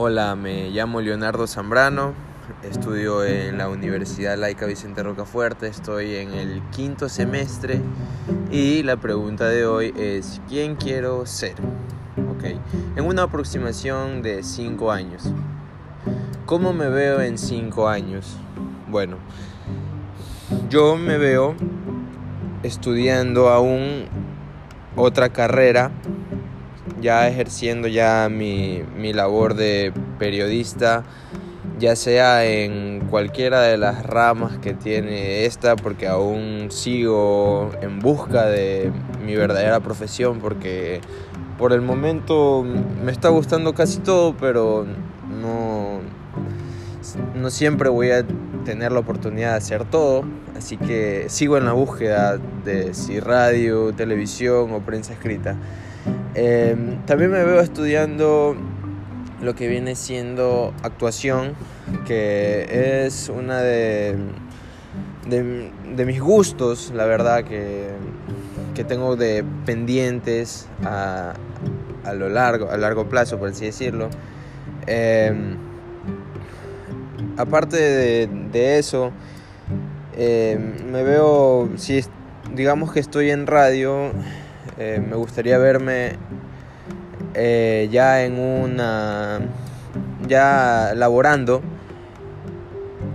Hola, 0.00 0.36
me 0.36 0.70
llamo 0.70 1.00
Leonardo 1.00 1.48
Zambrano, 1.48 2.14
estudio 2.62 3.24
en 3.24 3.58
la 3.58 3.68
Universidad 3.68 4.38
Laica 4.38 4.64
Vicente 4.64 5.02
Rocafuerte, 5.02 5.66
estoy 5.66 6.14
en 6.14 6.34
el 6.34 6.62
quinto 6.70 7.08
semestre 7.08 7.80
y 8.52 8.84
la 8.84 8.96
pregunta 8.96 9.48
de 9.48 9.66
hoy 9.66 9.92
es 9.96 10.40
¿quién 10.48 10.76
quiero 10.76 11.26
ser? 11.26 11.54
Ok, 12.30 12.44
en 12.94 13.04
una 13.04 13.24
aproximación 13.24 14.22
de 14.22 14.44
5 14.44 14.92
años. 14.92 15.32
¿Cómo 16.46 16.72
me 16.72 16.88
veo 16.88 17.20
en 17.20 17.36
5 17.36 17.88
años? 17.88 18.36
Bueno, 18.88 19.16
yo 20.70 20.94
me 20.94 21.18
veo 21.18 21.56
estudiando 22.62 23.48
aún 23.48 24.04
otra 24.94 25.30
carrera 25.30 25.90
ya 27.00 27.28
ejerciendo 27.28 27.88
ya 27.88 28.28
mi, 28.30 28.82
labor 29.12 29.54
de 29.54 29.92
periodista, 30.18 31.04
ya 31.78 31.96
sea 31.96 32.44
en 32.44 33.06
cualquiera 33.08 33.62
de 33.62 33.76
las 33.76 34.04
ramas 34.04 34.58
que 34.58 34.74
tiene 34.74 35.44
esta, 35.44 35.76
porque 35.76 36.08
aún 36.08 36.68
sigo 36.70 37.70
en 37.80 38.00
busca 38.00 38.46
de 38.46 38.90
mi 39.24 39.36
verdadera 39.36 39.80
profesión, 39.80 40.40
porque 40.40 41.00
por 41.58 41.72
el 41.72 41.80
momento 41.80 42.64
me 43.04 43.12
está 43.12 43.28
gustando 43.28 43.74
casi 43.74 43.98
todo, 43.98 44.34
pero 44.36 44.86
no, 45.40 46.00
no 47.34 47.50
siempre 47.50 47.88
voy 47.88 48.10
a 48.10 48.24
tener 48.64 48.92
la 48.92 49.00
oportunidad 49.00 49.52
de 49.52 49.56
hacer 49.56 49.84
todo, 49.84 50.24
así 50.56 50.76
que 50.76 51.26
sigo 51.28 51.56
en 51.56 51.64
la 51.64 51.72
búsqueda 51.72 52.38
de 52.64 52.92
si 52.92 53.20
radio, 53.20 53.92
televisión 53.94 54.72
o 54.72 54.80
prensa 54.80 55.12
escrita. 55.12 55.56
Em, 56.34 57.04
también 57.06 57.30
me 57.30 57.42
veo 57.44 57.60
estudiando 57.60 58.56
lo 59.40 59.54
que 59.54 59.68
viene 59.68 59.94
siendo 59.94 60.74
actuación, 60.82 61.54
que 62.06 63.04
es 63.06 63.28
una 63.28 63.60
de, 63.60 64.16
de, 65.26 66.04
mis 66.04 66.20
gustos, 66.20 66.92
la 66.94 67.04
verdad, 67.06 67.44
que, 67.44 67.88
que 68.74 68.84
tengo 68.84 69.16
de 69.16 69.44
pendientes 69.64 70.68
a, 70.84 71.34
a, 72.04 72.12
lo 72.14 72.28
largo, 72.28 72.70
a 72.70 72.76
largo 72.76 73.08
plazo, 73.08 73.38
por 73.38 73.50
así 73.50 73.66
decirlo. 73.66 74.10
Em, 74.86 75.56
aparte 77.36 77.76
de, 78.26 78.78
eso, 78.78 79.12
em, 80.16 80.90
me 80.90 81.02
veo, 81.02 81.68
si 81.76 82.04
digamos 82.54 82.92
que 82.92 83.00
estoy 83.00 83.30
en 83.30 83.46
radio, 83.46 84.10
eh, 84.76 85.02
me 85.04 85.16
gustaría 85.16 85.58
verme 85.58 86.12
eh, 87.34 87.88
ya 87.90 88.24
en 88.24 88.38
una, 88.38 89.40
ya 90.26 90.92
laborando, 90.94 91.62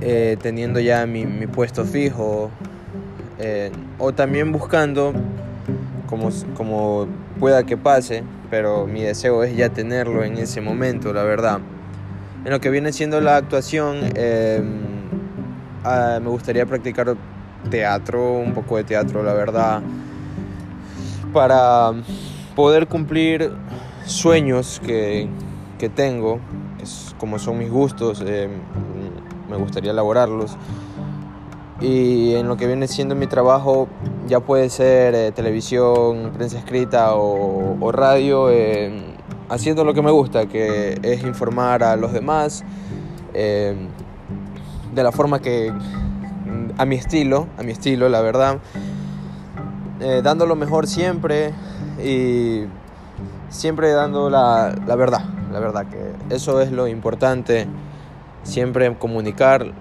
eh, 0.00 0.36
teniendo 0.40 0.80
ya 0.80 1.06
mi, 1.06 1.26
puesto 1.46 1.84
fijo, 1.84 2.50
o 3.98 4.12
también 4.12 4.52
buscando, 4.52 5.12
como, 6.06 6.30
como 6.56 7.08
pueda 7.40 7.64
que 7.64 7.76
pase, 7.76 8.22
pero 8.50 8.86
mi 8.86 9.02
deseo 9.02 9.42
es 9.42 9.56
ya 9.56 9.68
tenerlo 9.68 10.22
en 10.22 10.38
ese 10.38 10.60
momento, 10.60 11.12
la 11.12 11.24
verdad. 11.24 11.58
En 12.44 12.50
lo 12.50 12.60
que 12.60 12.70
viene 12.70 12.92
siendo 12.92 13.20
la 13.20 13.36
actuación, 13.36 14.00
ah, 15.84 16.18
me 16.22 16.28
gustaría 16.28 16.66
practicar 16.66 17.16
teatro, 17.70 18.38
un 18.38 18.52
poco 18.54 18.76
de 18.76 18.84
teatro, 18.84 19.22
la 19.22 19.34
verdad 19.34 19.82
para 21.32 21.92
poder 22.54 22.86
cumplir 22.86 23.52
sueños 24.04 24.80
que, 24.84 25.28
tengo, 25.96 26.38
como 27.18 27.40
son 27.40 27.58
mis 27.58 27.70
gustos, 27.70 28.22
eh, 28.24 28.48
me 29.50 29.56
gustaría 29.56 29.90
elaborarlos. 29.90 30.56
Y 31.80 32.34
en 32.34 32.46
lo 32.46 32.56
que 32.56 32.68
viene 32.68 32.86
siendo 32.86 33.16
mi 33.16 33.26
trabajo, 33.26 33.88
ya 34.28 34.38
puede 34.38 34.70
ser 34.70 35.14
eh, 35.16 35.32
televisión, 35.32 36.30
prensa 36.34 36.58
escrita 36.58 37.14
o, 37.16 37.90
radio, 37.90 38.48
eh, 38.50 39.16
haciendo 39.48 39.84
lo 39.84 39.92
que 39.92 40.02
me 40.02 40.12
gusta, 40.12 40.46
que 40.46 41.00
es 41.02 41.24
informar 41.24 41.82
a 41.82 41.96
los 41.96 42.12
demás 42.12 42.64
de 43.32 45.02
la 45.02 45.10
forma 45.10 45.40
que, 45.40 45.72
a 46.78 46.84
mi 46.84 46.96
estilo, 46.96 47.48
a 47.58 47.62
mi 47.62 47.72
estilo, 47.72 48.08
la 48.08 48.20
verdad. 48.20 48.58
Eh, 50.02 50.20
dando 50.20 50.46
lo 50.46 50.56
mejor 50.56 50.88
siempre 50.88 51.54
y 52.04 52.64
siempre 53.50 53.92
dando 53.92 54.30
la, 54.30 54.74
verdad, 54.96 55.20
la 55.52 55.60
verdad 55.60 55.86
que 55.86 56.34
eso 56.34 56.60
es 56.60 56.72
lo 56.72 56.88
importante, 56.88 57.68
siempre 58.42 58.92
comunicar 58.98 59.72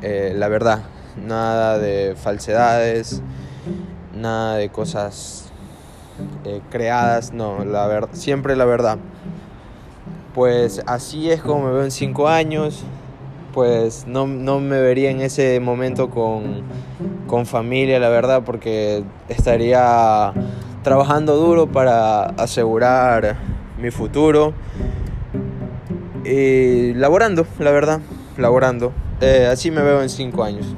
eh, 0.00 0.32
la 0.34 0.48
verdad, 0.48 0.84
nada 1.22 1.78
de 1.78 2.14
falsedades, 2.16 3.20
nada 4.14 4.56
de 4.56 4.70
cosas 4.70 5.52
eh, 6.46 6.62
creadas, 6.70 7.34
no, 7.34 7.62
la 7.66 8.08
siempre 8.12 8.56
la 8.56 8.64
verdad. 8.64 8.96
Pues 10.34 10.82
así 10.86 11.30
es 11.30 11.42
como 11.42 11.66
me 11.66 11.72
veo 11.72 11.84
en 11.84 11.90
cinco 11.90 12.26
años, 12.28 12.84
pues 13.52 14.06
no, 14.06 14.26
me 14.26 14.80
vería 14.80 15.10
en 15.10 15.20
ese 15.20 15.60
momento 15.60 16.10
con, 16.10 16.62
con 17.26 17.46
familia, 17.46 17.98
la 17.98 18.08
verdad, 18.08 18.42
porque 18.44 19.04
estaría 19.28 20.32
trabajando 20.82 21.36
duro 21.36 21.66
para 21.66 22.24
asegurar 22.24 23.36
mi 23.80 23.90
futuro 23.90 24.54
y 26.24 26.94
laborando, 26.94 27.46
la 27.58 27.70
verdad, 27.70 28.00
laborando. 28.36 28.92
Eh, 29.20 29.48
así 29.50 29.70
me 29.70 29.82
veo 29.82 30.02
en 30.02 30.08
cinco 30.08 30.44
años. 30.44 30.74